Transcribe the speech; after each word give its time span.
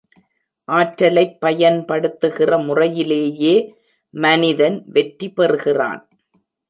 ஆற்றலைப் 0.67 1.41
பயன்படுத்துகிற 1.41 2.57
முறையிலேயே 2.57 3.75
மனிதன் 4.09 4.83
வெற்றி 4.85 5.29
பெறுகிறான். 5.31 6.09